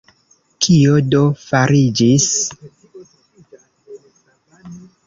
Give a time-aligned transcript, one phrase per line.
[0.65, 2.27] Kio do fariĝis?